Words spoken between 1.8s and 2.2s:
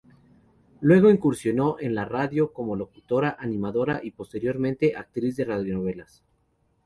la